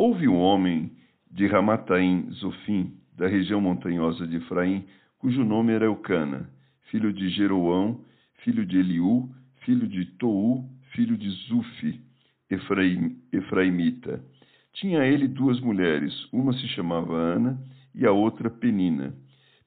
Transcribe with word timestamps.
Houve 0.00 0.28
um 0.28 0.36
homem 0.36 0.92
de 1.28 1.48
Ramataim 1.48 2.30
Zofim, 2.34 2.94
da 3.16 3.26
região 3.26 3.60
montanhosa 3.60 4.28
de 4.28 4.36
Efraim, 4.36 4.84
cujo 5.18 5.44
nome 5.44 5.72
era 5.72 5.86
Eucana, 5.86 6.48
filho 6.88 7.12
de 7.12 7.28
Jeroão, 7.30 8.00
filho 8.44 8.64
de 8.64 8.78
Eliú, 8.78 9.28
filho 9.64 9.88
de 9.88 10.04
Tou, 10.16 10.64
filho 10.92 11.18
de 11.18 11.28
Zufi, 11.48 12.00
Efraim, 12.48 13.16
Efraimita. 13.32 14.24
Tinha 14.74 15.04
ele 15.04 15.26
duas 15.26 15.58
mulheres, 15.58 16.14
uma 16.32 16.52
se 16.52 16.68
chamava 16.68 17.16
Ana 17.16 17.60
e 17.92 18.06
a 18.06 18.12
outra 18.12 18.48
Penina. 18.48 19.12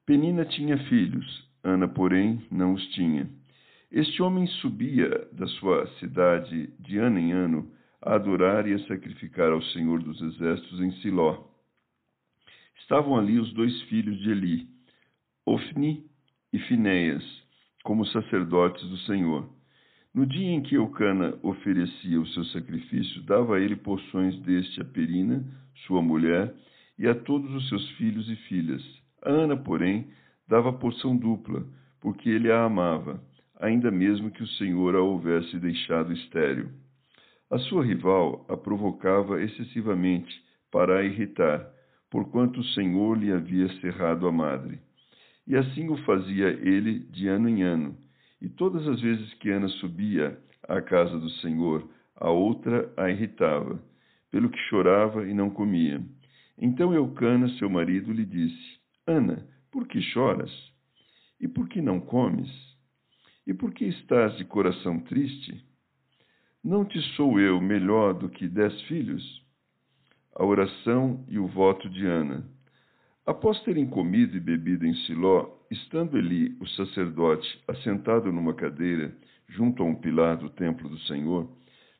Penina 0.06 0.46
tinha 0.46 0.78
filhos, 0.86 1.46
Ana, 1.62 1.90
porém, 1.90 2.42
não 2.50 2.72
os 2.72 2.88
tinha. 2.94 3.30
Este 3.92 4.24
homem 4.24 4.48
subia 4.48 5.28
da 5.34 5.46
sua 5.48 5.88
cidade 6.00 6.70
de 6.80 6.98
ano 7.00 7.20
em 7.20 7.34
ano 7.34 7.70
a 8.02 8.16
adorar 8.16 8.68
e 8.68 8.74
a 8.74 8.88
sacrificar 8.88 9.52
ao 9.52 9.62
Senhor 9.62 10.02
dos 10.02 10.22
Exércitos 10.22 10.80
em 10.80 10.92
Siló. 11.02 11.44
Estavam 12.80 13.18
ali 13.18 13.40
os 13.40 13.54
dois 13.54 13.82
filhos 13.84 14.20
de 14.20 14.32
Eli, 14.32 14.68
Ofni 15.46 16.04
e 16.52 16.60
Finéias, 16.60 17.24
como 17.84 18.06
sacerdotes 18.08 18.88
do 18.90 18.98
Senhor. 19.00 19.48
No 20.14 20.26
dia 20.26 20.50
em 20.50 20.62
que 20.62 20.76
Eucana 20.76 21.38
oferecia 21.42 22.20
o 22.20 22.28
seu 22.28 22.44
sacrifício, 22.46 23.22
dava 23.24 23.56
a 23.56 23.60
ele 23.62 23.78
porções 23.78 24.38
deste 24.42 24.82
a 24.82 24.86
Perina, 24.86 25.46
sua 25.88 26.02
mulher, 26.02 26.54
e 27.00 27.08
a 27.08 27.16
todos 27.16 27.50
os 27.54 27.70
seus 27.70 27.90
filhos 27.92 28.30
e 28.30 28.36
filhas. 28.48 28.84
A 29.24 29.30
Ana, 29.30 29.56
porém, 29.56 30.08
dava 30.48 30.74
porção 30.74 31.16
dupla, 31.16 31.66
porque 32.02 32.30
ele 32.30 32.52
a 32.52 32.66
amava, 32.66 33.24
ainda 33.60 33.90
mesmo 33.90 34.32
que 34.32 34.44
o 34.44 34.48
Senhor 34.48 34.96
a 34.96 35.02
houvesse 35.02 35.58
deixado 35.60 36.12
estéril. 36.12 36.70
A 37.52 37.60
sua 37.60 37.84
rival 37.84 38.46
a 38.48 38.56
provocava 38.56 39.42
excessivamente 39.42 40.34
para 40.72 41.00
a 41.00 41.04
irritar, 41.04 41.70
porquanto 42.10 42.62
o 42.62 42.64
Senhor 42.64 43.18
lhe 43.18 43.30
havia 43.30 43.68
cerrado 43.82 44.26
a 44.26 44.32
madre. 44.32 44.80
E 45.46 45.58
assim 45.58 45.90
o 45.90 45.98
fazia 46.06 46.48
ele 46.48 47.00
de 47.00 47.28
ano 47.28 47.50
em 47.50 47.62
ano. 47.62 47.98
E 48.42 48.48
todas 48.48 48.88
as 48.88 49.02
vezes 49.02 49.34
que 49.34 49.50
Ana 49.50 49.68
subia 49.68 50.40
à 50.66 50.82
casa 50.82 51.20
do 51.20 51.30
Senhor, 51.42 51.86
a 52.16 52.30
outra 52.30 52.90
a 52.96 53.10
irritava, 53.10 53.84
pelo 54.32 54.50
que 54.50 54.60
chorava 54.70 55.28
e 55.28 55.34
não 55.34 55.50
comia. 55.50 56.02
Então 56.58 56.94
Eucana, 56.94 57.50
seu 57.58 57.70
marido, 57.70 58.14
lhe 58.14 58.26
disse: 58.26 58.80
Ana, 59.06 59.46
por 59.70 59.90
que 59.90 60.02
choras? 60.02 60.52
E 61.38 61.50
por 61.50 61.68
que 61.68 61.82
não 61.82 62.00
comes? 62.00 62.50
E 63.46 63.54
por 63.54 63.74
que 63.74 63.84
estás 63.84 64.38
de 64.38 64.46
coração 64.46 65.02
triste? 65.02 65.70
Não 66.64 66.86
te 66.86 67.02
sou 67.16 67.40
eu 67.40 67.60
melhor 67.60 68.14
do 68.14 68.30
que 68.30 68.48
dez 68.48 68.80
filhos? 68.84 69.44
A 70.36 70.46
oração 70.46 71.26
e 71.28 71.40
o 71.40 71.48
voto 71.48 71.90
de 71.90 72.06
Ana. 72.06 72.48
Após 73.26 73.60
terem 73.64 73.88
comido 73.88 74.38
e 74.38 74.40
bebido 74.40 74.86
em 74.86 74.94
Siló, 74.94 75.58
estando 75.72 76.20
Eli, 76.20 76.56
o 76.62 76.68
sacerdote, 76.68 77.48
assentado 77.68 78.32
numa 78.32 78.54
cadeira, 78.54 79.12
junto 79.48 79.82
a 79.82 79.86
um 79.88 79.96
pilar 79.96 80.38
do 80.38 80.52
templo 80.52 80.88
do 80.88 81.00
Senhor, 81.00 81.50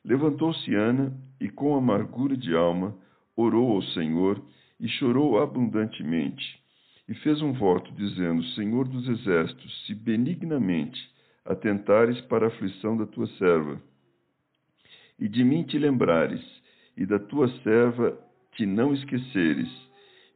levantou-se 0.04 0.72
Ana 0.76 1.12
e, 1.40 1.50
com 1.50 1.74
amargura 1.74 2.36
de 2.36 2.54
alma, 2.54 2.96
orou 3.34 3.72
ao 3.72 3.82
Senhor 3.82 4.40
e 4.78 4.86
chorou 4.86 5.42
abundantemente. 5.42 6.62
E 7.08 7.14
fez 7.14 7.42
um 7.42 7.52
voto, 7.52 7.92
dizendo: 7.94 8.44
Senhor 8.54 8.86
dos 8.86 9.08
exércitos, 9.08 9.86
se 9.86 9.94
benignamente 9.96 11.00
atentares 11.44 12.20
para 12.26 12.44
a 12.44 12.48
aflição 12.48 12.96
da 12.96 13.06
tua 13.06 13.26
serva, 13.38 13.82
e 15.22 15.28
de 15.28 15.44
mim 15.44 15.62
te 15.62 15.78
lembrares, 15.78 16.42
e 16.96 17.06
da 17.06 17.16
tua 17.16 17.46
serva 17.62 18.18
te 18.56 18.66
não 18.66 18.92
esqueceres, 18.92 19.70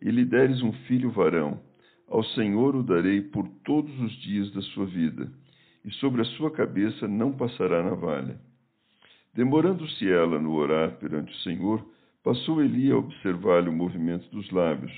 e 0.00 0.08
lhe 0.12 0.24
deres 0.24 0.62
um 0.62 0.72
filho 0.86 1.10
varão, 1.10 1.58
ao 2.06 2.22
Senhor 2.22 2.76
o 2.76 2.84
darei 2.84 3.20
por 3.20 3.48
todos 3.64 3.98
os 3.98 4.12
dias 4.22 4.48
da 4.52 4.62
sua 4.62 4.86
vida, 4.86 5.28
e 5.84 5.90
sobre 5.94 6.22
a 6.22 6.24
sua 6.36 6.52
cabeça 6.52 7.08
não 7.08 7.32
passará 7.32 7.82
navalha. 7.82 8.38
Demorando-se 9.34 10.08
ela 10.08 10.38
no 10.38 10.54
orar 10.54 10.92
perante 11.00 11.32
o 11.32 11.42
Senhor, 11.42 11.84
passou 12.22 12.62
Eli 12.62 12.92
a 12.92 12.96
observar-lhe 12.96 13.68
o 13.68 13.72
movimento 13.72 14.30
dos 14.30 14.48
lábios, 14.52 14.92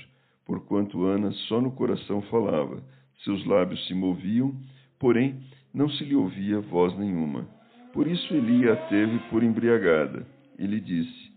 porquanto 0.45 1.03
Ana 1.03 1.31
só 1.47 1.59
no 1.59 1.71
coração 1.71 2.21
falava, 2.21 2.83
seus 3.23 3.43
lábios 3.43 3.83
se 3.87 3.95
moviam, 3.95 4.55
porém 4.99 5.41
não 5.73 5.89
se 5.89 6.03
lhe 6.03 6.15
ouvia 6.15 6.59
voz 6.59 6.95
nenhuma. 6.95 7.57
Por 7.99 8.07
isso 8.07 8.33
Eli 8.33 8.65
a 8.69 8.77
teve 8.87 9.19
por 9.29 9.43
embriagada 9.43 10.25
e 10.57 10.65
lhe 10.65 10.79
disse: 10.79 11.33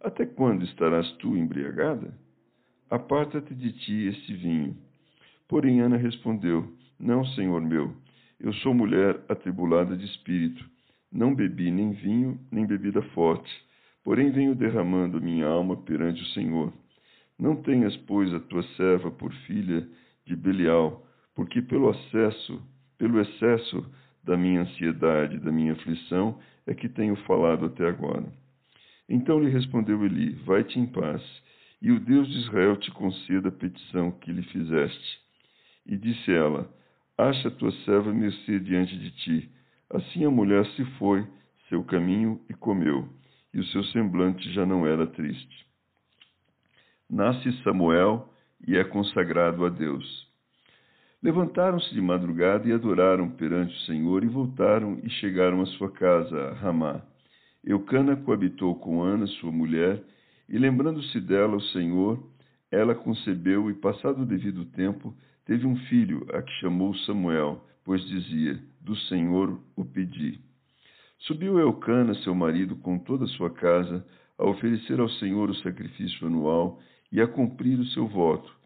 Até 0.00 0.24
quando 0.24 0.64
estarás 0.64 1.06
tu 1.18 1.36
embriagada? 1.36 2.14
Aparta-te 2.88 3.54
de 3.54 3.72
ti 3.72 4.06
esse 4.06 4.32
vinho. 4.32 4.74
Porém 5.46 5.82
Ana 5.82 5.98
respondeu: 5.98 6.72
Não, 6.98 7.26
senhor 7.26 7.60
meu, 7.60 7.94
eu 8.40 8.54
sou 8.54 8.72
mulher 8.72 9.20
atribulada 9.28 9.94
de 9.98 10.06
espírito. 10.06 10.64
Não 11.12 11.34
bebi 11.34 11.70
nem 11.70 11.92
vinho, 11.92 12.40
nem 12.50 12.64
bebida 12.64 13.02
forte, 13.12 13.52
porém 14.02 14.30
venho 14.30 14.54
derramando 14.54 15.20
minha 15.20 15.46
alma 15.46 15.76
perante 15.76 16.22
o 16.22 16.28
Senhor. 16.28 16.72
Não 17.38 17.54
tenhas, 17.54 17.94
pois, 18.06 18.32
a 18.32 18.40
tua 18.40 18.62
serva 18.78 19.10
por 19.10 19.30
filha 19.46 19.86
de 20.24 20.34
Belial, 20.34 21.06
porque 21.34 21.60
pelo 21.60 21.90
acesso, 21.90 22.62
pelo 22.96 23.20
excesso 23.20 23.84
da 24.28 24.36
minha 24.36 24.60
ansiedade, 24.60 25.38
da 25.38 25.50
minha 25.50 25.72
aflição, 25.72 26.38
é 26.66 26.74
que 26.74 26.86
tenho 26.86 27.16
falado 27.24 27.64
até 27.64 27.88
agora. 27.88 28.30
Então 29.08 29.40
lhe 29.40 29.48
respondeu 29.48 30.04
Eli: 30.04 30.34
Vai-te 30.44 30.78
em 30.78 30.86
paz, 30.86 31.22
e 31.80 31.90
o 31.90 31.98
Deus 31.98 32.28
de 32.28 32.38
Israel 32.40 32.76
te 32.76 32.90
conceda 32.90 33.48
a 33.48 33.52
petição 33.52 34.10
que 34.10 34.30
lhe 34.30 34.42
fizeste. 34.42 35.18
E 35.86 35.96
disse 35.96 36.30
ela: 36.30 36.70
Acha 37.16 37.50
tua 37.50 37.72
serva 37.86 38.12
mercê 38.12 38.60
diante 38.60 38.98
de 38.98 39.10
ti. 39.12 39.50
Assim 39.90 40.26
a 40.26 40.30
mulher 40.30 40.66
se 40.76 40.84
foi, 40.98 41.26
seu 41.70 41.82
caminho, 41.82 42.38
e 42.50 42.52
comeu, 42.52 43.08
e 43.54 43.58
o 43.58 43.64
seu 43.64 43.82
semblante 43.84 44.52
já 44.52 44.66
não 44.66 44.86
era 44.86 45.06
triste. 45.06 45.66
Nasce 47.08 47.50
Samuel 47.62 48.30
e 48.66 48.76
é 48.76 48.84
consagrado 48.84 49.64
a 49.64 49.70
Deus. 49.70 50.27
Levantaram-se 51.20 51.92
de 51.92 52.00
madrugada 52.00 52.68
e 52.68 52.72
adoraram 52.72 53.28
perante 53.30 53.74
o 53.74 53.80
Senhor 53.80 54.22
e 54.22 54.28
voltaram 54.28 55.00
e 55.02 55.10
chegaram 55.10 55.60
à 55.60 55.66
sua 55.66 55.90
casa, 55.90 56.52
Ramá. 56.60 57.02
Eucana 57.64 58.14
coabitou 58.14 58.76
com 58.76 59.02
Ana, 59.02 59.26
sua 59.26 59.50
mulher, 59.50 60.00
e 60.48 60.56
lembrando-se 60.56 61.20
dela 61.20 61.56
o 61.56 61.60
Senhor, 61.60 62.22
ela 62.70 62.94
concebeu 62.94 63.68
e, 63.68 63.74
passado 63.74 64.22
o 64.22 64.26
devido 64.26 64.64
tempo, 64.66 65.12
teve 65.44 65.66
um 65.66 65.76
filho, 65.88 66.24
a 66.32 66.40
que 66.40 66.52
chamou 66.60 66.94
Samuel, 66.98 67.64
pois 67.84 68.00
dizia: 68.06 68.56
Do 68.80 68.94
Senhor 68.94 69.60
o 69.74 69.84
pedi. 69.84 70.40
Subiu 71.18 71.58
Eucana, 71.58 72.14
seu 72.22 72.34
marido, 72.34 72.76
com 72.76 72.96
toda 72.96 73.24
a 73.24 73.28
sua 73.28 73.50
casa, 73.50 74.06
a 74.38 74.44
oferecer 74.46 75.00
ao 75.00 75.08
Senhor 75.08 75.50
o 75.50 75.54
sacrifício 75.56 76.28
anual 76.28 76.80
e 77.10 77.20
a 77.20 77.26
cumprir 77.26 77.76
o 77.80 77.86
seu 77.86 78.06
voto 78.06 78.57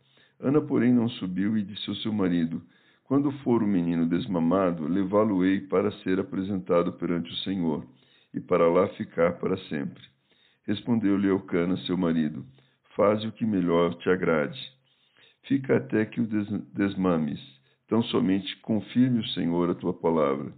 Ana, 0.42 0.60
porém, 0.60 0.92
não 0.92 1.08
subiu 1.08 1.56
e 1.56 1.62
disse 1.62 1.88
ao 1.88 1.94
seu 1.96 2.12
marido: 2.12 2.60
Quando 3.04 3.30
for 3.44 3.62
o 3.62 3.66
menino 3.66 4.08
desmamado, 4.08 4.88
levá-lo-ei 4.88 5.60
para 5.60 5.92
ser 6.02 6.18
apresentado 6.18 6.92
perante 6.94 7.30
o 7.30 7.36
Senhor, 7.36 7.86
e 8.34 8.40
para 8.40 8.68
lá 8.68 8.88
ficar 8.88 9.38
para 9.38 9.56
sempre. 9.68 10.02
Respondeu-lhe 10.66 11.28
Eucana, 11.28 11.76
seu 11.86 11.96
marido: 11.96 12.44
Faze 12.96 13.24
o 13.24 13.30
que 13.30 13.46
melhor 13.46 13.94
te 13.94 14.10
agrade. 14.10 14.60
Fica 15.44 15.76
até 15.76 16.04
que 16.04 16.20
o 16.20 16.26
desmames, 16.74 17.40
tão 17.86 18.02
somente 18.02 18.56
confirme 18.62 19.20
o 19.20 19.28
Senhor 19.28 19.70
a 19.70 19.76
tua 19.76 19.94
palavra. 19.94 20.52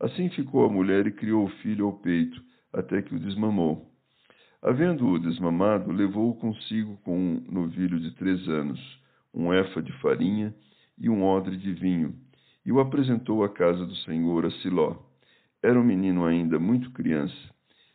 Assim 0.00 0.30
ficou 0.30 0.64
a 0.64 0.72
mulher 0.72 1.06
e 1.06 1.12
criou 1.12 1.44
o 1.44 1.50
filho 1.60 1.84
ao 1.84 1.92
peito, 1.92 2.42
até 2.72 3.02
que 3.02 3.14
o 3.14 3.20
desmamou. 3.20 3.92
Havendo-o 4.62 5.18
desmamado, 5.18 5.92
levou-o 5.92 6.34
consigo 6.36 6.96
com 7.04 7.14
um 7.14 7.44
novilho 7.50 8.00
de 8.00 8.12
três 8.12 8.48
anos 8.48 8.98
um 9.32 9.52
efa 9.52 9.82
de 9.82 9.92
farinha 10.00 10.54
e 10.98 11.08
um 11.08 11.24
odre 11.24 11.56
de 11.56 11.72
vinho, 11.72 12.14
e 12.64 12.72
o 12.72 12.80
apresentou 12.80 13.44
à 13.44 13.48
casa 13.48 13.86
do 13.86 13.94
Senhor 13.96 14.44
a 14.44 14.50
Siló. 14.50 14.96
Era 15.62 15.78
um 15.78 15.84
menino 15.84 16.24
ainda 16.24 16.58
muito 16.58 16.90
criança. 16.92 17.34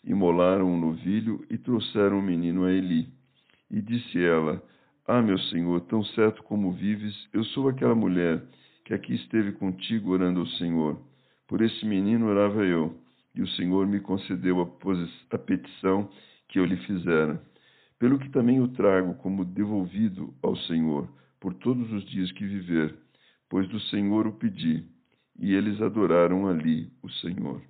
imolaram 0.04 0.66
um 0.66 0.78
novilho 0.78 1.46
e 1.50 1.58
trouxeram 1.58 2.20
o 2.20 2.22
menino 2.22 2.66
a 2.66 2.72
Eli. 2.72 3.08
E 3.72 3.82
disse 3.82 4.22
ela: 4.22 4.62
Ah, 5.08 5.22
meu 5.22 5.38
senhor, 5.38 5.82
tão 5.82 6.04
certo 6.04 6.44
como 6.44 6.74
vives, 6.74 7.16
eu 7.32 7.44
sou 7.46 7.70
aquela 7.70 7.96
mulher 7.96 8.44
que 8.84 8.94
aqui 8.94 9.14
esteve 9.16 9.54
contigo 9.54 10.12
orando 10.12 10.42
ao 10.42 10.48
Senhor. 10.48 11.00
Por 11.48 11.62
esse 11.62 11.86
menino 11.86 12.28
orava 12.28 12.66
eu, 12.66 12.98
e 13.34 13.42
o 13.42 13.48
Senhor 13.50 13.88
me 13.88 14.00
concedeu 14.00 14.62
a, 14.62 15.36
a 15.36 15.38
petição 15.38 16.10
que 16.50 16.60
eu 16.60 16.66
lhe 16.66 16.78
fizera. 16.78 17.42
Pelo 17.98 18.20
que 18.20 18.30
também 18.30 18.60
o 18.60 18.68
trago 18.68 19.14
como 19.16 19.46
devolvido 19.46 20.34
ao 20.42 20.56
Senhor, 20.56 21.08
por 21.44 21.54
todos 21.56 21.92
os 21.92 22.06
dias 22.06 22.32
que 22.32 22.46
viver, 22.46 22.96
pois 23.50 23.68
do 23.68 23.78
Senhor 23.78 24.26
o 24.26 24.32
pedi. 24.32 24.88
E 25.38 25.54
eles 25.54 25.82
adoraram 25.82 26.48
ali 26.48 26.90
o 27.04 27.10
Senhor. 27.10 27.62